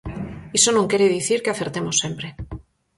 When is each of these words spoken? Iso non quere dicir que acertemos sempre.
Iso 0.57 0.69
non 0.73 0.89
quere 0.91 1.13
dicir 1.17 1.39
que 1.43 1.51
acertemos 1.51 1.95
sempre. 2.03 2.27